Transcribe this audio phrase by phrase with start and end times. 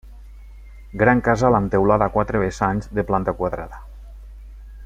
[1.01, 3.83] Gran casal amb teulada a quatre vessants, de planta quadrada.